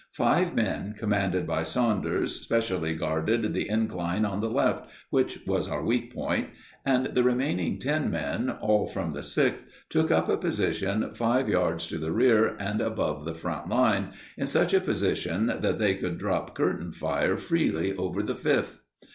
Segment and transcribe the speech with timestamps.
[0.13, 5.85] Five men, commanded by Saunders, specially guarded the incline on the left, which was our
[5.85, 6.45] weak spot,
[6.83, 11.85] and the remaining ten men, all from the Sixth, took up a position five yards
[11.85, 16.17] to the rear and above the front line, in such a position that they could
[16.17, 18.79] drop curtain fire freely over the Fifth.